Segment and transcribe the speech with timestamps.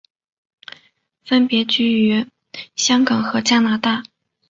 [1.23, 2.25] 分别居于
[2.75, 4.01] 香港和加拿大。